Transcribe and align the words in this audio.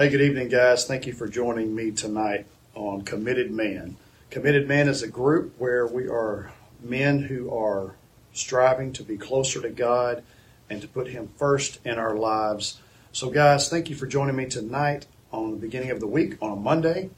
Hey, 0.00 0.08
good 0.08 0.22
evening, 0.22 0.48
guys. 0.48 0.86
Thank 0.86 1.06
you 1.06 1.12
for 1.12 1.28
joining 1.28 1.74
me 1.74 1.90
tonight 1.90 2.46
on 2.74 3.02
Committed 3.02 3.50
Man. 3.50 3.98
Committed 4.30 4.66
Man 4.66 4.88
is 4.88 5.02
a 5.02 5.08
group 5.08 5.52
where 5.58 5.86
we 5.86 6.08
are 6.08 6.52
men 6.82 7.18
who 7.18 7.54
are 7.54 7.96
striving 8.32 8.94
to 8.94 9.02
be 9.02 9.18
closer 9.18 9.60
to 9.60 9.68
God 9.68 10.22
and 10.70 10.80
to 10.80 10.88
put 10.88 11.08
Him 11.08 11.28
first 11.36 11.80
in 11.84 11.98
our 11.98 12.16
lives. 12.16 12.80
So, 13.12 13.28
guys, 13.28 13.68
thank 13.68 13.90
you 13.90 13.94
for 13.94 14.06
joining 14.06 14.36
me 14.36 14.46
tonight 14.46 15.04
on 15.32 15.50
the 15.50 15.58
beginning 15.58 15.90
of 15.90 16.00
the 16.00 16.06
week 16.06 16.38
on 16.40 16.52
a 16.52 16.56
Monday. 16.56 17.10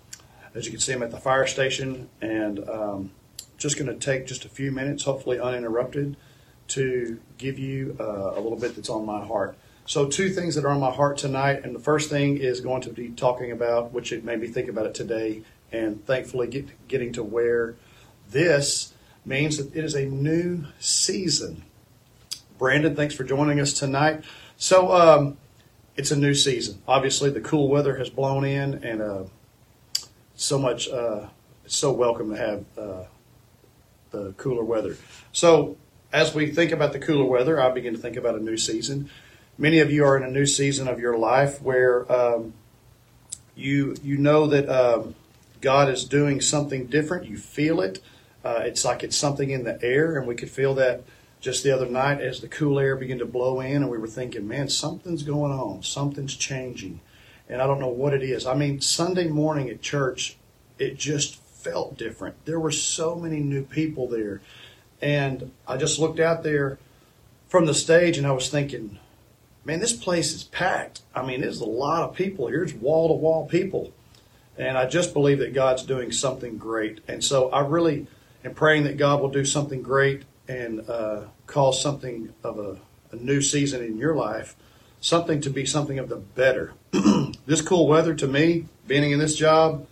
As 0.53 0.65
you 0.65 0.73
can 0.73 0.81
see, 0.81 0.93
I'm 0.93 1.05
at 1.05 1.13
the 1.13 1.21
fire 1.21 1.47
station 1.47 2.09
and 2.21 2.69
um, 2.69 3.13
just 3.59 3.79
going 3.79 3.97
to 3.97 4.05
take 4.05 4.27
just 4.27 4.45
a 4.45 4.49
few 4.49 4.73
minutes, 4.73 5.05
hopefully 5.05 5.39
uninterrupted, 5.39 6.17
to 6.67 7.21
give 7.39 7.61
you 7.61 7.97
uh, 8.01 8.33
a 8.35 8.41
little 8.41 8.59
bit 8.59 8.75
that's 8.75 8.91
on 8.91 9.07
my 9.07 9.25
heart. 9.25 9.57
So, 9.85 10.07
two 10.07 10.31
things 10.31 10.55
that 10.55 10.65
are 10.65 10.69
on 10.69 10.81
my 10.81 10.93
heart 10.93 11.19
tonight, 11.19 11.65
and 11.65 11.75
the 11.75 11.81
first 11.81 12.09
thing 12.09 12.37
is 12.37 12.61
going 12.61 12.83
to 12.83 12.91
be 12.91 13.09
talking 13.09 13.51
about, 13.51 13.93
which 13.93 14.13
it 14.13 14.25
made 14.25 14.41
me 14.41 14.47
think 14.47 14.69
about 14.69 14.87
it 14.87 14.95
today, 14.95 15.43
and 15.73 16.05
thankfully 16.07 16.47
get, 16.47 16.87
getting 16.87 17.13
to 17.15 17.23
where 17.25 17.75
this 18.31 18.95
means 19.25 19.57
that 19.57 19.75
it 19.75 19.85
is 19.85 19.95
a 19.95 20.05
new 20.05 20.67
season. 20.79 21.65
Brandon, 22.59 22.95
thanks 22.95 23.15
for 23.15 23.25
joining 23.25 23.59
us 23.59 23.73
tonight. 23.73 24.23
So, 24.57 24.93
um, 24.93 25.37
it's 25.97 26.13
a 26.13 26.17
new 26.17 26.35
season. 26.35 26.81
Obviously, 26.87 27.31
the 27.31 27.41
cool 27.41 27.69
weather 27.69 27.97
has 27.97 28.09
blown 28.09 28.45
in, 28.45 28.85
and 28.85 29.03
uh, 29.03 29.25
so 30.37 30.61
much. 30.61 30.89
Uh, 30.89 31.27
it's 31.65 31.77
so 31.77 31.93
welcome 31.93 32.31
to 32.31 32.37
have 32.37 32.65
uh, 32.79 33.05
the 34.13 34.33
cooler 34.37 34.65
weather. 34.65 34.97
So, 35.33 35.77
as 36.13 36.37
we 36.37 36.53
think 36.53 36.71
about 36.71 36.93
the 36.93 37.01
cooler 37.01 37.25
weather, 37.25 37.61
I 37.61 37.71
begin 37.73 37.95
to 37.95 38.01
think 38.01 38.17
about 38.17 38.37
a 38.37 38.41
new 38.41 38.57
season 38.57 39.11
many 39.59 39.79
of 39.79 39.91
you 39.91 40.05
are 40.05 40.17
in 40.17 40.23
a 40.23 40.31
new 40.31 40.47
season 40.47 40.89
of 40.89 41.01
your 41.01 41.17
life 41.17 41.61
where 41.63 42.11
um, 42.11 42.55
you 43.55 43.97
you 44.03 44.17
know 44.17 44.47
that 44.47 44.69
um, 44.69 45.15
God 45.61 45.89
is 45.89 46.05
doing 46.05 46.41
something 46.41 46.87
different. 46.87 47.27
You 47.27 47.37
feel 47.37 47.81
it. 47.81 48.01
Uh, 48.45 48.63
it's 48.65 48.85
like 48.85 49.03
it's 49.05 49.17
something 49.17 49.51
in 49.51 49.65
the 49.65 49.81
air, 49.83 50.17
and 50.17 50.27
we 50.27 50.35
could 50.35 50.51
feel 50.51 50.75
that 50.75 51.03
just 51.41 51.63
the 51.63 51.73
other 51.73 51.87
night 51.87 52.21
as 52.21 52.41
the 52.41 52.49
cool 52.49 52.79
air 52.79 52.97
began 52.97 53.19
to 53.19 53.27
blow 53.27 53.61
in, 53.61 53.83
and 53.83 53.91
we 53.91 53.99
were 53.99 54.09
thinking, 54.09 54.47
man, 54.47 54.69
something's 54.69 55.23
going 55.23 55.53
on. 55.53 55.83
Something's 55.83 56.37
changing, 56.37 57.01
and 57.49 57.63
I 57.63 57.67
don't 57.67 57.81
know 57.81 57.89
what 57.89 58.15
it 58.15 58.23
is. 58.23 58.47
I 58.47 58.55
mean, 58.55 58.81
Sunday 58.81 59.29
morning 59.29 59.69
at 59.69 59.83
church, 59.83 60.37
it 60.79 60.99
just 60.99 61.37
felt 61.37 61.97
different. 61.97 62.45
There 62.45 62.61
were 62.61 62.73
so 62.73 63.15
many 63.15 63.41
new 63.41 63.63
people 63.63 64.09
there, 64.09 64.41
and 65.01 65.53
I 65.67 65.77
just 65.77 65.99
looked 65.99 66.21
out 66.21 66.43
there 66.43 66.79
from 67.49 67.67
the 67.67 67.75
stage, 67.75 68.19
and 68.19 68.27
I 68.27 68.33
was 68.33 68.49
thinking, 68.49 68.99
man, 69.65 69.81
this 69.81 69.93
place 69.93 70.35
is 70.35 70.45
packed. 70.45 71.03
I 71.15 71.25
mean, 71.25 71.41
there's 71.41 71.61
a 71.61 71.67
lot 71.67 72.03
of 72.03 72.15
people 72.15 72.49
here. 72.49 72.63
It's 72.63 72.75
wall 72.75 73.09
to 73.09 73.15
wall 73.15 73.47
people. 73.47 73.93
And 74.57 74.77
I 74.77 74.87
just 74.87 75.13
believe 75.13 75.39
that 75.39 75.55
God's 75.55 75.83
doing 75.83 76.13
something 76.13 76.59
great. 76.59 77.01
And 77.09 77.25
so 77.25 77.51
I 77.51 77.67
really 77.67 78.07
am 78.45 78.55
praying 78.55 78.85
that 78.85 78.97
God 78.97 79.21
will 79.21 79.31
do 79.31 79.45
something 79.45 79.83
great 79.83 80.25
and 80.49 80.89
uh, 80.89 81.23
cause 81.47 81.81
something 81.81 82.33
of 82.45 82.59
a, 82.59 82.79
a 83.13 83.17
new 83.17 83.41
season 83.41 83.83
in 83.83 83.97
your 83.97 84.15
life, 84.15 84.57
something 85.01 85.41
to 85.41 85.51
be 85.51 85.65
something 85.65 85.99
of 85.99 86.09
the 86.09 86.17
better. 86.17 86.75
this 87.47 87.63
cool 87.63 87.87
weather 87.87 88.15
to 88.15 88.27
me, 88.27 88.67
being 88.87 89.11
in 89.11 89.19
this 89.19 89.37
job, 89.37 89.87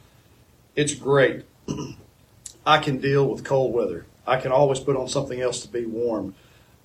it's 0.76 0.94
great. 0.94 1.44
I 2.66 2.78
can 2.78 2.98
deal 2.98 3.26
with 3.26 3.44
cold 3.44 3.72
weather. 3.72 4.06
I 4.26 4.38
can 4.38 4.52
always 4.52 4.78
put 4.78 4.96
on 4.96 5.08
something 5.08 5.40
else 5.40 5.62
to 5.62 5.68
be 5.68 5.86
warm. 5.86 6.34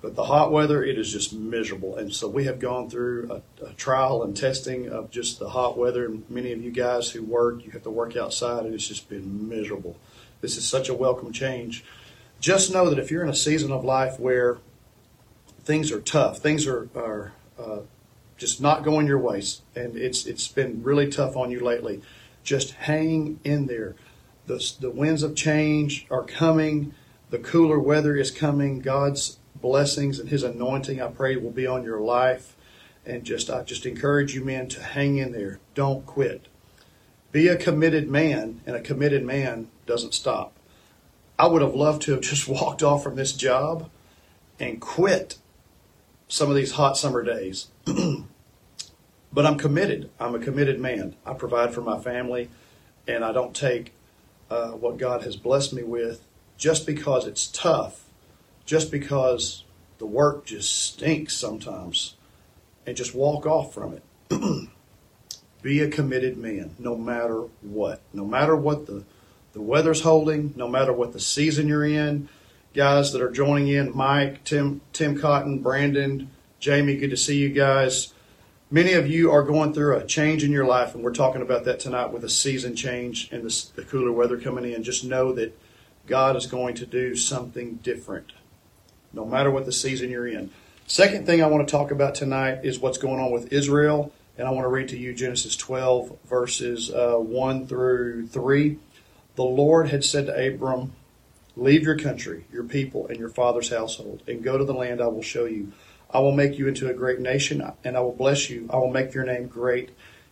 But 0.05 0.13
the 0.13 0.25
hot 0.25 0.51
weather, 0.51 0.83
it 0.83 0.99
is 0.99 1.11
just 1.11 1.33
miserable. 1.33 1.97
And 1.97 2.13
so 2.13 2.27
we 2.27 2.43
have 2.43 2.59
gone 2.59 2.91
through 2.91 3.41
a, 3.59 3.65
a, 3.65 3.73
trial 3.73 4.21
and 4.21 4.37
testing 4.37 4.87
of 4.87 5.09
just 5.09 5.39
the 5.39 5.49
hot 5.49 5.79
weather. 5.79 6.05
And 6.05 6.29
many 6.29 6.51
of 6.51 6.63
you 6.63 6.69
guys 6.69 7.09
who 7.09 7.23
work, 7.23 7.65
you 7.65 7.71
have 7.71 7.81
to 7.81 7.89
work 7.89 8.15
outside, 8.15 8.65
and 8.65 8.75
it's 8.75 8.87
just 8.87 9.09
been 9.09 9.49
miserable. 9.49 9.97
This 10.41 10.57
is 10.57 10.67
such 10.67 10.89
a 10.89 10.93
welcome 10.93 11.33
change. 11.33 11.83
Just 12.39 12.71
know 12.71 12.87
that 12.87 12.99
if 12.99 13.09
you're 13.09 13.23
in 13.23 13.29
a 13.29 13.35
season 13.35 13.71
of 13.71 13.83
life 13.83 14.19
where 14.19 14.59
things 15.63 15.91
are 15.91 16.01
tough, 16.01 16.37
things 16.37 16.67
are, 16.67 16.87
are 16.95 17.31
uh, 17.57 17.79
just 18.37 18.61
not 18.61 18.83
going 18.83 19.07
your 19.07 19.17
ways, 19.17 19.63
and 19.75 19.97
it's 19.97 20.27
it's 20.27 20.47
been 20.47 20.83
really 20.83 21.09
tough 21.09 21.35
on 21.35 21.49
you 21.49 21.59
lately, 21.61 22.03
just 22.43 22.73
hang 22.73 23.39
in 23.43 23.65
there. 23.65 23.95
The, 24.45 24.71
the 24.79 24.91
winds 24.91 25.23
of 25.23 25.35
change 25.35 26.05
are 26.11 26.23
coming. 26.23 26.93
The 27.31 27.39
cooler 27.39 27.79
weather 27.79 28.15
is 28.15 28.29
coming. 28.29 28.81
God's 28.81 29.39
blessings 29.61 30.19
and 30.19 30.29
his 30.29 30.43
anointing, 30.43 31.01
I 31.01 31.07
pray, 31.07 31.35
will 31.35 31.51
be 31.51 31.67
on 31.67 31.83
your 31.83 31.99
life. 31.99 32.55
And 33.05 33.23
just 33.23 33.49
I 33.49 33.63
just 33.63 33.85
encourage 33.85 34.33
you 34.33 34.43
men 34.43 34.67
to 34.69 34.81
hang 34.81 35.17
in 35.17 35.31
there. 35.31 35.59
Don't 35.75 36.05
quit. 36.05 36.47
Be 37.31 37.47
a 37.47 37.55
committed 37.55 38.09
man, 38.09 38.61
and 38.65 38.75
a 38.75 38.81
committed 38.81 39.23
man 39.23 39.67
doesn't 39.85 40.13
stop. 40.13 40.53
I 41.37 41.47
would 41.47 41.61
have 41.61 41.75
loved 41.75 42.01
to 42.03 42.13
have 42.13 42.21
just 42.31 42.47
walked 42.47 42.81
off 42.81 43.03
from 43.03 43.15
this 43.15 43.33
job 43.33 43.89
and 44.59 44.79
quit 44.79 45.37
some 46.27 46.49
of 46.49 46.55
these 46.55 46.73
hot 46.73 46.97
summer 46.97 47.23
days. 47.23 47.67
but 47.85 49.45
I'm 49.45 49.57
committed. 49.57 50.09
I'm 50.19 50.33
a 50.33 50.39
committed 50.39 50.79
man. 50.79 51.15
I 51.25 51.33
provide 51.33 51.73
for 51.73 51.81
my 51.81 51.99
family, 51.99 52.49
and 53.07 53.23
I 53.23 53.31
don't 53.31 53.55
take 53.55 53.93
uh, 54.49 54.71
what 54.71 54.97
God 54.97 55.23
has 55.23 55.35
blessed 55.35 55.73
me 55.73 55.83
with 55.83 56.25
just 56.57 56.87
because 56.87 57.27
it's 57.27 57.47
tough 57.47 58.04
just 58.65 58.91
because 58.91 59.63
the 59.97 60.05
work 60.05 60.45
just 60.45 60.71
stinks 60.71 61.35
sometimes 61.35 62.15
and 62.85 62.97
just 62.97 63.15
walk 63.15 63.45
off 63.45 63.73
from 63.73 63.93
it. 63.93 64.03
Be 65.61 65.81
a 65.81 65.89
committed 65.89 66.37
man 66.37 66.75
no 66.77 66.95
matter 66.95 67.41
what. 67.61 68.01
No 68.13 68.25
matter 68.25 68.55
what 68.55 68.85
the, 68.85 69.03
the 69.53 69.61
weather's 69.61 70.01
holding, 70.01 70.53
no 70.55 70.67
matter 70.67 70.93
what 70.93 71.13
the 71.13 71.19
season 71.19 71.67
you're 71.67 71.85
in. 71.85 72.29
Guys 72.73 73.13
that 73.13 73.21
are 73.21 73.31
joining 73.31 73.69
in, 73.69 73.95
Mike, 73.95 74.43
Tim, 74.43 74.81
Tim 74.91 75.17
Cotton, 75.17 75.59
Brandon, 75.59 76.29
Jamie, 76.59 76.97
good 76.97 77.11
to 77.11 77.17
see 77.17 77.37
you 77.37 77.49
guys. 77.49 78.13
Many 78.69 78.93
of 78.93 79.07
you 79.07 79.31
are 79.31 79.43
going 79.43 79.73
through 79.73 79.95
a 79.95 80.05
change 80.05 80.43
in 80.43 80.51
your 80.51 80.65
life, 80.65 80.93
and 80.93 81.03
we're 81.03 81.13
talking 81.13 81.41
about 81.41 81.63
that 81.65 81.79
tonight 81.79 82.07
with 82.07 82.25
a 82.25 82.29
season 82.29 82.75
change 82.75 83.29
and 83.31 83.43
the, 83.43 83.65
the 83.75 83.83
cooler 83.83 84.11
weather 84.11 84.37
coming 84.37 84.69
in. 84.69 84.83
Just 84.83 85.05
know 85.05 85.31
that 85.33 85.57
God 86.05 86.35
is 86.35 86.47
going 86.47 86.75
to 86.75 86.85
do 86.85 87.15
something 87.15 87.75
different 87.75 88.33
no 89.15 89.25
matter 89.25 89.49
what 89.49 89.65
the 89.65 89.71
season 89.71 90.09
you're 90.09 90.27
in. 90.27 90.51
Second 90.87 91.25
thing 91.25 91.41
I 91.41 91.47
want 91.47 91.67
to 91.67 91.71
talk 91.71 91.89
about 91.89 92.13
tonight 92.13 92.59
is 92.63 92.79
what's 92.79 92.99
going 92.99 93.19
on 93.19 93.31
with 93.31 93.51
Israel. 93.51 94.11
And 94.37 94.47
I 94.47 94.51
want 94.51 94.65
to 94.65 94.69
read 94.69 94.89
to 94.89 94.97
you 94.97 95.13
Genesis 95.13 95.55
12, 95.55 96.17
verses 96.25 96.91
uh, 96.91 97.15
1 97.15 97.67
through 97.67 98.27
3. 98.27 98.77
The 99.35 99.43
Lord 99.43 99.89
had 99.89 100.03
said 100.03 100.25
to 100.27 100.47
Abram, 100.47 100.93
Leave 101.55 101.83
your 101.83 101.97
country, 101.97 102.45
your 102.51 102.65
people, 102.65 103.07
and 103.07 103.17
your 103.17 103.29
father's 103.29 103.69
household, 103.69 104.21
and 104.27 104.43
go 104.43 104.57
to 104.57 104.65
the 104.65 104.73
land 104.73 105.01
I 105.01 105.07
will 105.07 105.21
show 105.21 105.45
you. 105.45 105.71
I 106.11 106.19
will 106.19 106.33
make 106.33 106.59
you 106.59 106.67
into 106.67 106.89
a 106.89 106.93
great 106.93 107.19
nation, 107.19 107.63
and 107.83 107.95
I 107.95 108.01
will 108.01 108.15
bless 108.15 108.49
you. 108.49 108.69
I 108.69 108.75
will 108.75 108.91
make 108.91 109.13
your 109.13 109.23
name 109.23 109.47
great, 109.47 109.91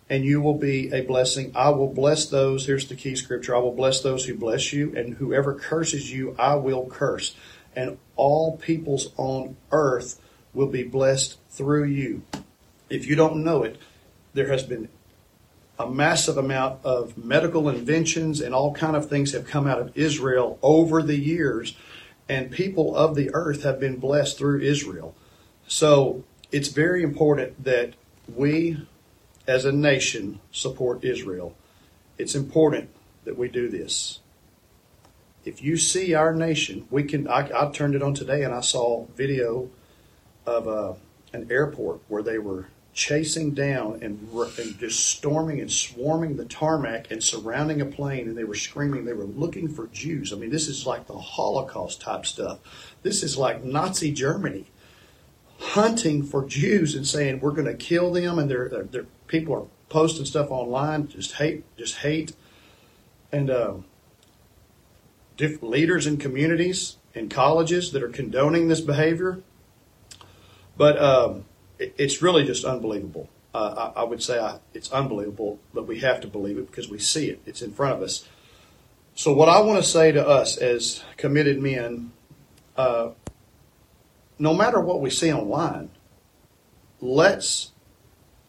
and 0.10 0.26
you 0.26 0.42
will 0.42 0.58
be 0.58 0.92
a 0.94 1.02
blessing. 1.02 1.54
I 1.56 1.70
will 1.70 1.92
bless 1.92 2.26
those. 2.26 2.66
Here's 2.66 2.90
the 2.90 2.96
key 2.96 3.16
scripture 3.16 3.56
I 3.56 3.60
will 3.60 3.74
bless 3.74 4.02
those 4.02 4.26
who 4.26 4.36
bless 4.36 4.74
you, 4.74 4.94
and 4.96 5.16
whoever 5.16 5.56
curses 5.56 6.12
you, 6.12 6.36
I 6.38 6.56
will 6.56 6.86
curse 6.88 7.36
and 7.76 7.98
all 8.16 8.58
peoples 8.58 9.12
on 9.18 9.56
earth 9.72 10.20
will 10.54 10.68
be 10.68 10.84
blessed 10.84 11.38
through 11.50 11.86
you. 11.86 12.24
If 12.90 13.08
you 13.08 13.16
don't 13.16 13.44
know 13.44 13.64
it, 13.64 13.78
there 14.34 14.48
has 14.48 14.64
been 14.64 14.90
a 15.80 15.90
massive 15.90 16.38
amount 16.38 16.84
of 16.86 17.18
medical 17.18 17.68
inventions 17.68 18.40
and 18.40 18.54
all 18.54 18.74
kind 18.74 18.96
of 18.96 19.10
things 19.10 19.31
have 19.31 19.48
come 19.48 19.68
out 19.68 19.80
of 19.80 19.98
Israel 19.98 20.60
over 20.62 21.02
the 21.02 21.18
years 21.18 21.75
and 22.30 22.52
people 22.52 22.96
of 22.96 23.16
the 23.16 23.31
earth 23.34 23.64
have 23.64 23.80
been 23.80 23.98
blessed 23.98 24.38
through 24.38 24.62
Israel. 24.62 25.16
So 25.68 26.24
it's 26.52 26.69
very 26.69 27.04
important 27.04 27.64
that 27.64 27.94
we 28.34 28.86
as 29.48 29.66
a 29.66 29.72
nation 29.72 30.40
support 30.52 31.04
Israel. 31.04 31.56
It's 32.18 32.36
important 32.36 32.90
that 33.26 33.38
we 33.38 33.50
do 33.50 33.68
this 33.68 34.19
if 35.45 35.62
you 35.62 35.78
see 35.78 36.13
our 36.13 36.34
nation, 36.34 36.88
we 36.90 37.04
can. 37.04 37.28
I, 37.28 37.50
I 37.54 37.72
turned 37.72 37.95
it 37.95 38.01
on 38.01 38.13
today 38.13 38.44
and 38.44 38.54
I 38.54 38.62
saw 38.62 39.06
video 39.16 39.69
of 40.45 40.68
uh, 40.68 40.94
an 41.34 41.48
airport 41.51 42.01
where 42.07 42.24
they 42.24 42.38
were 42.38 42.68
chasing 42.94 43.51
down 43.51 44.00
and, 44.04 44.30
and, 44.60 44.78
just 44.78 45.07
storming 45.07 45.60
and 45.60 45.72
swarming 45.72 46.38
the 46.38 46.45
tarmac 46.45 47.10
and 47.10 47.24
surrounding 47.24 47.81
a 47.81 47.86
plane 47.86 48.28
and 48.28 48.38
they 48.38 48.44
were 48.44 48.54
screaming 48.54 49.04
they 49.04 49.13
were 49.13 49.24
looking 49.24 49.68
for 49.68 49.88
Jews. 49.88 50.31
I 50.31 50.36
mean, 50.36 50.51
this 50.51 50.68
is 50.68 50.86
like 50.86 51.07
the 51.07 51.18
Holocaust 51.18 52.01
type 52.01 52.25
stuff. 52.25 52.60
This 53.01 53.24
is 53.24 53.36
like 53.36 53.63
Nazi 53.63 54.12
Germany 54.12 54.66
hunting 55.60 56.24
for 56.24 56.45
Jews 56.45 56.94
and 56.94 57.07
saying 57.07 57.40
we're 57.40 57.51
going 57.51 57.66
to 57.66 57.74
kill 57.74 58.12
them 58.12 58.38
and 58.38 58.50
they're, 58.50 58.69
they're, 58.69 58.84
they're, 58.84 59.06
people 59.28 59.56
are 59.56 59.66
posting 59.90 60.25
stuff 60.25 60.50
online 60.50 61.07
just 61.07 61.34
hate 61.34 61.63
just 61.78 61.98
hate 61.98 62.34
and 63.31 63.50
um, 63.50 63.86
leaders 65.39 66.07
in 66.07 66.18
communities 66.18 66.97
and 67.15 67.30
colleges 67.30 67.91
that 67.91 68.03
are 68.03 68.09
condoning 68.09 68.68
this 68.68 68.81
behavior. 68.81 69.41
But 70.77 71.01
um, 71.01 71.45
it, 71.80 71.94
it's 71.97 72.21
really 72.21 72.45
just 72.45 72.65
unbelievable. 72.65 73.30
Uh, 73.53 73.91
I, 73.95 74.01
I, 74.01 74.03
would 74.03 74.24
say 74.24 74.39
I, 74.39 74.59
it's 74.74 74.91
unbelievable, 74.91 75.59
but 75.74 75.85
we 75.85 76.00
have 76.00 76.21
to 76.21 76.27
believe 76.27 76.57
it 76.57 76.68
because 76.68 76.89
we 76.89 76.97
see 76.97 77.30
it. 77.30 77.41
It's 77.45 77.62
in 77.62 77.71
front 77.71 77.95
of 77.95 78.01
us. 78.01 78.27
So, 79.15 79.31
what 79.31 79.47
I 79.47 79.62
want 79.62 79.83
to 79.83 79.88
say 79.88 80.12
to 80.12 80.27
us 80.27 80.57
as 80.57 81.03
committed 81.18 81.62
men, 81.62 82.12
uh, 82.75 83.09
no 84.39 84.56
matter 84.56 84.80
what 84.80 85.01
we 85.01 85.12
see 85.12 85.31
online, 85.31 85.91
let's 87.00 87.71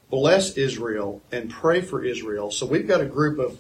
bless 0.09 0.57
Israel 0.57 1.21
and 1.31 1.51
pray 1.51 1.83
for 1.83 2.03
Israel. 2.03 2.51
So, 2.51 2.65
we've 2.65 2.89
got 2.89 3.03
a 3.03 3.07
group 3.07 3.39
of, 3.39 3.59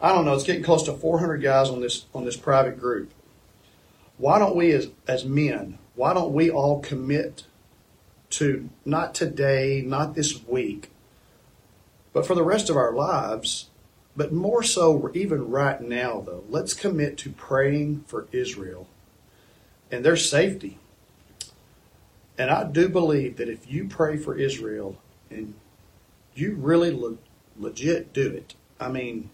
I 0.00 0.12
don't 0.12 0.24
know, 0.24 0.34
it's 0.34 0.44
getting 0.44 0.62
close 0.62 0.82
to 0.84 0.92
400 0.92 1.38
guys 1.38 1.68
on 1.70 1.80
this 1.80 2.06
on 2.14 2.24
this 2.24 2.36
private 2.36 2.78
group. 2.78 3.12
Why 4.18 4.38
don't 4.38 4.56
we, 4.56 4.72
as 4.72 4.90
as 5.08 5.24
men, 5.24 5.78
why 5.94 6.12
don't 6.12 6.32
we 6.32 6.50
all 6.50 6.80
commit 6.80 7.44
to 8.30 8.68
not 8.84 9.14
today, 9.14 9.82
not 9.84 10.14
this 10.14 10.44
week, 10.44 10.90
but 12.12 12.26
for 12.26 12.34
the 12.34 12.42
rest 12.42 12.68
of 12.68 12.76
our 12.76 12.92
lives, 12.92 13.70
but 14.16 14.32
more 14.32 14.62
so 14.62 15.10
even 15.14 15.50
right 15.50 15.80
now, 15.80 16.20
though, 16.20 16.44
let's 16.48 16.74
commit 16.74 17.16
to 17.18 17.30
praying 17.30 18.04
for 18.06 18.26
Israel 18.32 18.88
and 19.90 20.04
their 20.04 20.16
safety. 20.16 20.78
And 22.38 22.50
I 22.50 22.64
do 22.64 22.88
believe 22.88 23.36
that 23.36 23.48
if 23.48 23.70
you 23.70 23.86
pray 23.86 24.16
for 24.16 24.36
Israel 24.36 24.98
and 25.30 25.54
you 26.34 26.54
really 26.54 26.90
le- 26.90 27.18
legit 27.58 28.12
do 28.12 28.28
it, 28.28 28.54
I 28.78 28.88
mean, 28.88 29.30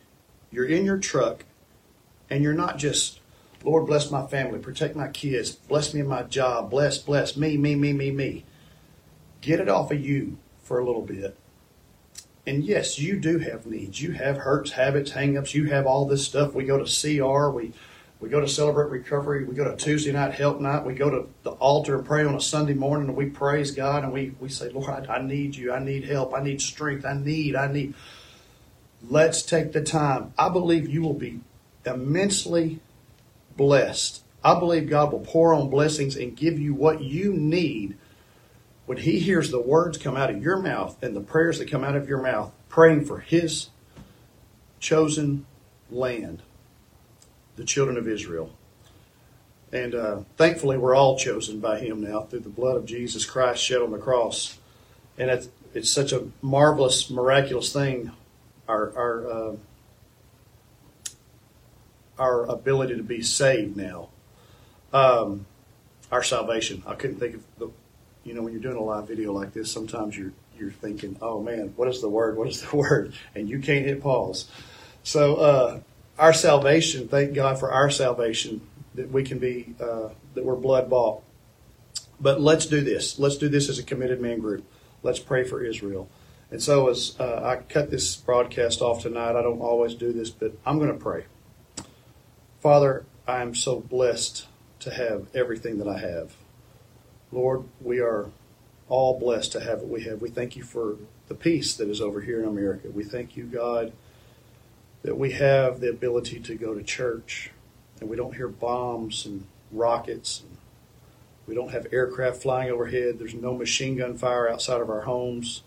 you're 0.52 0.66
in 0.66 0.84
your 0.84 0.98
truck 0.98 1.44
and 2.30 2.42
you're 2.44 2.52
not 2.52 2.78
just, 2.78 3.20
Lord, 3.64 3.86
bless 3.86 4.10
my 4.10 4.26
family, 4.26 4.58
protect 4.58 4.94
my 4.94 5.08
kids, 5.08 5.52
bless 5.52 5.92
me 5.94 6.00
in 6.00 6.06
my 6.06 6.22
job, 6.22 6.70
bless, 6.70 6.98
bless 6.98 7.36
me, 7.36 7.56
me, 7.56 7.74
me, 7.74 7.92
me, 7.92 8.10
me. 8.10 8.44
Get 9.40 9.58
it 9.58 9.68
off 9.68 9.90
of 9.90 10.00
you 10.00 10.38
for 10.62 10.78
a 10.78 10.84
little 10.84 11.02
bit. 11.02 11.36
And 12.46 12.64
yes, 12.64 12.98
you 12.98 13.18
do 13.18 13.38
have 13.38 13.66
needs. 13.66 14.02
You 14.02 14.12
have 14.12 14.38
hurts, 14.38 14.72
habits, 14.72 15.12
hangups. 15.12 15.54
You 15.54 15.66
have 15.66 15.86
all 15.86 16.06
this 16.06 16.24
stuff. 16.24 16.54
We 16.54 16.64
go 16.64 16.82
to 16.82 16.84
CR. 16.84 17.50
We 17.50 17.72
we 18.22 18.28
go 18.28 18.40
to 18.40 18.46
celebrate 18.46 18.90
recovery. 18.90 19.44
We 19.44 19.56
go 19.56 19.64
to 19.64 19.76
Tuesday 19.76 20.12
night 20.12 20.34
help 20.34 20.60
night. 20.60 20.86
We 20.86 20.94
go 20.94 21.10
to 21.10 21.28
the 21.42 21.50
altar 21.50 21.96
and 21.96 22.06
pray 22.06 22.24
on 22.24 22.36
a 22.36 22.40
Sunday 22.40 22.72
morning 22.72 23.08
and 23.08 23.16
we 23.16 23.26
praise 23.26 23.72
God 23.72 24.04
and 24.04 24.12
we, 24.12 24.32
we 24.38 24.48
say, 24.48 24.68
Lord, 24.68 24.88
I, 24.90 25.16
I 25.16 25.22
need 25.22 25.56
you. 25.56 25.72
I 25.72 25.80
need 25.80 26.04
help. 26.04 26.32
I 26.32 26.40
need 26.40 26.62
strength. 26.62 27.04
I 27.04 27.14
need, 27.14 27.56
I 27.56 27.66
need. 27.66 27.94
Let's 29.08 29.42
take 29.42 29.72
the 29.72 29.82
time. 29.82 30.32
I 30.38 30.48
believe 30.48 30.88
you 30.88 31.02
will 31.02 31.14
be 31.14 31.40
immensely 31.84 32.80
blessed. 33.56 34.22
I 34.44 34.58
believe 34.58 34.88
God 34.88 35.12
will 35.12 35.20
pour 35.20 35.54
on 35.54 35.70
blessings 35.70 36.16
and 36.16 36.36
give 36.36 36.58
you 36.58 36.74
what 36.74 37.00
you 37.00 37.32
need 37.32 37.96
when 38.86 38.98
he 38.98 39.20
hears 39.20 39.50
the 39.50 39.60
words 39.60 39.98
come 39.98 40.16
out 40.16 40.30
of 40.30 40.42
your 40.42 40.58
mouth 40.58 41.00
and 41.02 41.14
the 41.14 41.20
prayers 41.20 41.58
that 41.58 41.70
come 41.70 41.84
out 41.84 41.96
of 41.96 42.08
your 42.08 42.20
mouth, 42.20 42.52
praying 42.68 43.04
for 43.04 43.20
his 43.20 43.68
chosen 44.80 45.46
land, 45.90 46.42
the 47.56 47.64
children 47.64 47.96
of 47.96 48.08
Israel. 48.08 48.50
And 49.72 49.94
uh, 49.94 50.20
thankfully, 50.36 50.76
we're 50.76 50.94
all 50.94 51.16
chosen 51.16 51.60
by 51.60 51.78
him 51.78 52.02
now 52.02 52.22
through 52.22 52.40
the 52.40 52.48
blood 52.48 52.76
of 52.76 52.84
Jesus 52.84 53.24
Christ 53.24 53.62
shed 53.62 53.80
on 53.80 53.90
the 53.90 53.98
cross. 53.98 54.58
And 55.16 55.30
it's, 55.30 55.48
it's 55.72 55.88
such 55.88 56.12
a 56.12 56.28
marvelous, 56.42 57.08
miraculous 57.08 57.72
thing, 57.72 58.10
our, 58.68 58.96
our, 58.96 59.30
uh, 59.30 59.56
our 62.18 62.44
ability 62.46 62.96
to 62.96 63.02
be 63.02 63.22
saved 63.22 63.76
now. 63.76 64.08
Um, 64.92 65.46
our 66.10 66.22
salvation. 66.22 66.82
I 66.86 66.94
couldn't 66.94 67.18
think 67.18 67.36
of 67.36 67.42
the 67.58 67.70
you 68.24 68.34
know, 68.34 68.42
when 68.42 68.52
you're 68.52 68.62
doing 68.62 68.76
a 68.76 68.82
live 68.82 69.08
video 69.08 69.32
like 69.32 69.52
this, 69.52 69.70
sometimes 69.70 70.16
you're 70.16 70.32
you're 70.58 70.70
thinking, 70.70 71.16
oh 71.20 71.42
man, 71.42 71.72
what 71.76 71.88
is 71.88 72.00
the 72.00 72.08
word? 72.08 72.36
What 72.36 72.48
is 72.48 72.62
the 72.62 72.76
word? 72.76 73.14
And 73.34 73.48
you 73.48 73.58
can't 73.58 73.84
hit 73.84 74.02
pause. 74.02 74.48
So 75.02 75.36
uh, 75.36 75.80
our 76.18 76.32
salvation, 76.32 77.08
thank 77.08 77.34
God 77.34 77.58
for 77.58 77.72
our 77.72 77.90
salvation 77.90 78.60
that 78.94 79.10
we 79.10 79.24
can 79.24 79.38
be 79.38 79.74
uh, 79.80 80.10
that 80.34 80.44
we're 80.44 80.56
blood 80.56 80.88
bought. 80.88 81.22
But 82.20 82.40
let's 82.40 82.66
do 82.66 82.80
this. 82.80 83.18
Let's 83.18 83.36
do 83.36 83.48
this 83.48 83.68
as 83.68 83.78
a 83.78 83.82
committed 83.82 84.20
man 84.20 84.38
group. 84.38 84.64
Let's 85.02 85.18
pray 85.18 85.42
for 85.42 85.64
Israel. 85.64 86.08
And 86.52 86.62
so 86.62 86.90
as 86.90 87.16
uh, 87.18 87.40
I 87.42 87.62
cut 87.62 87.90
this 87.90 88.14
broadcast 88.14 88.82
off 88.82 89.00
tonight, 89.00 89.36
I 89.36 89.42
don't 89.42 89.62
always 89.62 89.94
do 89.94 90.12
this, 90.12 90.28
but 90.28 90.52
I'm 90.66 90.78
going 90.78 90.92
to 90.92 90.98
pray. 90.98 91.24
Father, 92.60 93.06
I 93.26 93.40
am 93.40 93.54
so 93.54 93.80
blessed 93.80 94.46
to 94.80 94.92
have 94.92 95.28
everything 95.34 95.78
that 95.78 95.88
I 95.88 95.98
have. 95.98 96.36
Lord, 97.32 97.64
we 97.80 98.00
are 98.00 98.26
all 98.90 99.18
blessed 99.18 99.52
to 99.52 99.60
have 99.60 99.78
what 99.78 99.88
we 99.88 100.02
have. 100.02 100.20
We 100.20 100.28
thank 100.28 100.54
you 100.54 100.62
for 100.62 100.98
the 101.28 101.34
peace 101.34 101.74
that 101.76 101.88
is 101.88 102.02
over 102.02 102.20
here 102.20 102.42
in 102.42 102.46
America. 102.46 102.90
We 102.90 103.04
thank 103.04 103.34
you, 103.34 103.44
God, 103.44 103.94
that 105.00 105.16
we 105.16 105.32
have 105.32 105.80
the 105.80 105.88
ability 105.88 106.38
to 106.40 106.54
go 106.54 106.74
to 106.74 106.82
church 106.82 107.50
and 107.98 108.10
we 108.10 108.16
don't 108.16 108.36
hear 108.36 108.48
bombs 108.48 109.24
and 109.24 109.46
rockets. 109.70 110.42
And 110.42 110.58
we 111.46 111.54
don't 111.54 111.70
have 111.70 111.86
aircraft 111.92 112.42
flying 112.42 112.70
overhead. 112.70 113.18
There's 113.18 113.32
no 113.32 113.56
machine 113.56 113.96
gun 113.96 114.18
fire 114.18 114.50
outside 114.50 114.82
of 114.82 114.90
our 114.90 115.02
homes. 115.02 115.62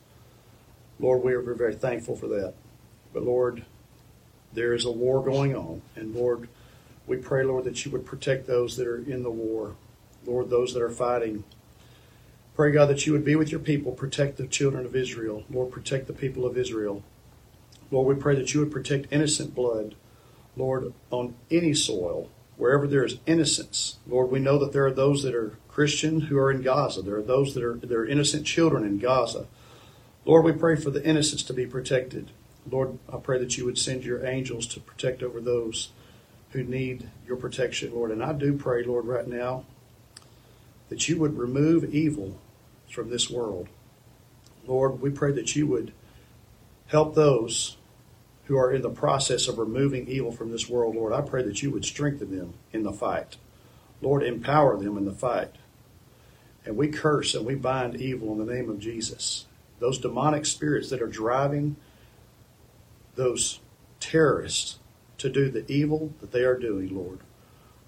Lord, 1.00 1.24
we 1.24 1.34
are 1.34 1.42
very 1.42 1.76
thankful 1.76 2.16
for 2.16 2.28
that. 2.28 2.54
But 3.14 3.24
Lord, 3.24 3.66
there 4.54 4.74
is 4.74 4.86
a 4.86 4.92
war 4.92 5.24
going 5.24 5.56
on. 5.56 5.82
And 5.96 6.16
Lord, 6.16 6.48
we 7.08 7.18
pray, 7.18 7.44
Lord, 7.44 7.66
that 7.66 7.86
you 7.86 7.92
would 7.92 8.06
protect 8.06 8.48
those 8.48 8.78
that 8.78 8.88
are 8.88 8.98
in 8.98 9.24
the 9.24 9.32
war. 9.32 9.76
Lord, 10.26 10.50
those 10.50 10.74
that 10.74 10.82
are 10.82 10.90
fighting 10.90 11.44
Pray, 12.56 12.72
God, 12.72 12.86
that 12.86 13.06
you 13.06 13.12
would 13.12 13.26
be 13.26 13.36
with 13.36 13.52
your 13.52 13.60
people, 13.60 13.92
protect 13.92 14.38
the 14.38 14.48
children 14.48 14.86
of 14.86 14.96
Israel. 14.96 15.44
Lord, 15.50 15.74
protect 15.74 16.08
the 16.08 16.14
people 16.14 16.46
of 16.46 16.58
Israel. 16.58 17.04
Lord, 17.92 18.08
we 18.08 18.22
pray 18.22 18.34
that 18.36 18.54
you 18.54 18.62
would 18.62 18.72
protect 18.72 19.12
innocent 19.12 19.54
blood, 19.54 19.96
Lord, 20.56 20.94
on 21.12 21.36
any 21.52 21.74
soil, 21.74 22.30
wherever 22.56 22.88
there 22.88 23.04
is 23.04 23.18
innocence. 23.26 23.98
Lord, 24.08 24.32
we 24.32 24.40
know 24.40 24.58
that 24.60 24.72
there 24.72 24.86
are 24.86 24.94
those 24.94 25.22
that 25.24 25.36
are 25.36 25.58
Christian 25.68 26.22
who 26.22 26.38
are 26.38 26.50
in 26.50 26.62
Gaza. 26.62 27.02
There 27.02 27.18
are 27.18 27.22
those 27.22 27.54
that 27.56 27.64
are, 27.64 27.74
that 27.74 27.92
are 27.92 28.08
innocent 28.08 28.48
children 28.48 28.86
in 28.86 29.00
Gaza. 29.00 29.48
Lord, 30.26 30.44
we 30.44 30.54
pray 30.54 30.76
for 30.76 30.90
the 30.90 31.06
innocents 31.06 31.44
to 31.44 31.54
be 31.54 31.68
protected. 31.68 32.32
Lord, 32.70 32.98
I 33.12 33.18
pray 33.18 33.38
that 33.40 33.58
you 33.58 33.66
would 33.66 33.78
send 33.78 34.04
your 34.04 34.26
angels 34.26 34.66
to 34.68 34.80
protect 34.80 35.22
over 35.22 35.40
those 35.40 35.92
who 36.50 36.64
need 36.64 37.10
your 37.28 37.38
protection, 37.38 37.94
Lord. 37.94 38.10
And 38.10 38.24
I 38.24 38.34
do 38.34 38.58
pray, 38.58 38.84
Lord, 38.84 39.06
right 39.06 39.28
now, 39.28 39.66
that 40.90 41.08
you 41.08 41.20
would 41.20 41.38
remove 41.38 41.94
evil 41.94 42.40
from 42.90 43.10
this 43.10 43.30
world. 43.30 43.68
Lord, 44.66 45.00
we 45.00 45.12
pray 45.12 45.32
that 45.34 45.56
you 45.56 45.68
would 45.68 45.94
help 46.88 47.14
those 47.14 47.78
who 48.46 48.58
are 48.58 48.72
in 48.72 48.82
the 48.82 48.90
process 48.90 49.48
of 49.48 49.58
removing 49.58 50.08
evil 50.08 50.32
from 50.32 50.52
this 50.52 50.70
world, 50.70 50.96
Lord. 50.96 51.14
I 51.14 51.22
pray 51.22 51.44
that 51.44 51.62
you 51.62 51.72
would 51.72 51.86
strengthen 51.86 52.36
them 52.36 52.54
in 52.72 52.84
the 52.84 52.94
fight. 52.94 53.38
Lord, 54.02 54.24
empower 54.24 54.78
them 54.78 54.98
in 54.98 55.06
the 55.06 55.12
fight. 55.12 55.52
And 56.64 56.78
we 56.78 56.88
curse 56.88 57.36
and 57.36 57.46
we 57.46 57.56
bind 57.56 57.96
evil 57.96 58.32
in 58.32 58.46
the 58.46 58.54
name 58.54 58.70
of 58.70 58.80
Jesus. 58.80 59.46
Those 59.80 60.00
demonic 60.00 60.46
spirits 60.46 60.90
that 60.90 61.02
are 61.02 61.08
driving 61.08 61.76
those 63.16 63.60
terrorists 64.00 64.80
to 65.18 65.30
do 65.30 65.50
the 65.50 65.70
evil 65.72 66.14
that 66.22 66.32
they 66.32 66.44
are 66.44 66.58
doing, 66.58 66.96
Lord, 66.96 67.20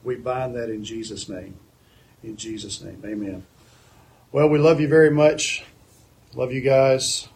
we 0.03 0.15
bind 0.15 0.56
that 0.56 0.70
in 0.70 0.84
Jesus' 0.84 1.27
name. 1.27 1.60
In 2.24 2.38
Jesus' 2.38 2.82
name, 2.82 3.01
amen. 3.06 3.46
Well, 4.32 4.50
we 4.50 4.60
love 4.60 4.82
you 4.82 4.88
very 4.88 5.12
much. 5.12 5.63
Love 6.34 6.51
you 6.51 6.62
guys. 6.62 7.27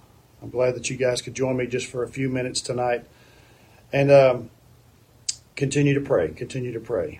I'm 0.41 0.49
glad 0.49 0.75
that 0.75 0.89
you 0.89 0.97
guys 0.97 1.21
could 1.21 1.35
join 1.35 1.55
me 1.55 1.67
just 1.67 1.87
for 1.87 2.03
a 2.03 2.07
few 2.07 2.29
minutes 2.29 2.61
tonight. 2.61 3.05
And 3.93 4.11
um, 4.11 4.49
continue 5.55 5.93
to 5.93 6.01
pray. 6.01 6.29
Continue 6.29 6.73
to 6.73 6.79
pray. 6.79 7.19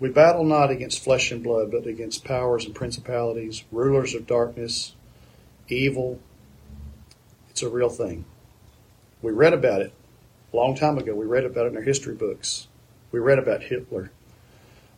We 0.00 0.10
battle 0.10 0.44
not 0.44 0.70
against 0.70 1.02
flesh 1.02 1.32
and 1.32 1.42
blood, 1.42 1.70
but 1.70 1.86
against 1.86 2.24
powers 2.24 2.64
and 2.64 2.74
principalities, 2.74 3.64
rulers 3.72 4.14
of 4.14 4.26
darkness, 4.26 4.94
evil. 5.68 6.20
It's 7.58 7.64
a 7.64 7.68
real 7.68 7.88
thing. 7.88 8.24
We 9.20 9.32
read 9.32 9.52
about 9.52 9.80
it 9.80 9.92
a 10.52 10.56
long 10.56 10.76
time 10.76 10.96
ago. 10.96 11.12
We 11.16 11.26
read 11.26 11.44
about 11.44 11.66
it 11.66 11.70
in 11.70 11.76
our 11.76 11.82
history 11.82 12.14
books. 12.14 12.68
We 13.10 13.18
read 13.18 13.40
about 13.40 13.64
Hitler. 13.64 14.12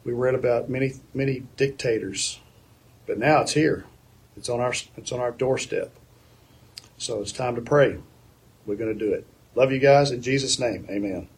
We 0.04 0.12
read 0.12 0.34
about 0.34 0.68
many, 0.68 0.92
many 1.14 1.44
dictators. 1.56 2.38
But 3.06 3.16
now 3.16 3.40
it's 3.40 3.54
here. 3.54 3.86
It's 4.36 4.50
on 4.50 4.60
our 4.60 4.74
it's 4.98 5.10
on 5.10 5.20
our 5.20 5.30
doorstep. 5.30 5.90
So 6.98 7.22
it's 7.22 7.32
time 7.32 7.54
to 7.54 7.62
pray. 7.62 7.96
We're 8.66 8.76
going 8.76 8.92
to 8.92 9.06
do 9.06 9.14
it. 9.14 9.26
Love 9.54 9.72
you 9.72 9.78
guys 9.78 10.10
in 10.10 10.20
Jesus' 10.20 10.58
name. 10.58 10.86
Amen. 10.90 11.28